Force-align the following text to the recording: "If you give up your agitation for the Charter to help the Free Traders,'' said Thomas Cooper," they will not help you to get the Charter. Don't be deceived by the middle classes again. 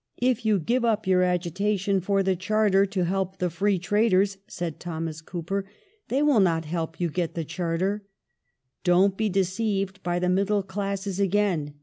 "If 0.16 0.44
you 0.44 0.58
give 0.58 0.84
up 0.84 1.06
your 1.06 1.22
agitation 1.22 2.00
for 2.00 2.24
the 2.24 2.34
Charter 2.34 2.86
to 2.86 3.04
help 3.04 3.38
the 3.38 3.48
Free 3.50 3.78
Traders,'' 3.78 4.38
said 4.48 4.80
Thomas 4.80 5.20
Cooper," 5.20 5.64
they 6.08 6.22
will 6.24 6.40
not 6.40 6.64
help 6.64 6.98
you 6.98 7.06
to 7.06 7.14
get 7.14 7.34
the 7.36 7.44
Charter. 7.44 8.04
Don't 8.82 9.16
be 9.16 9.28
deceived 9.28 10.02
by 10.02 10.18
the 10.18 10.28
middle 10.28 10.64
classes 10.64 11.20
again. 11.20 11.74